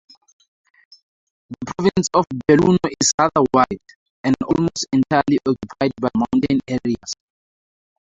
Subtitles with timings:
[1.51, 3.69] The province of Belluno is rather wide,
[4.23, 7.13] and almost entirely occupied by mountain areas.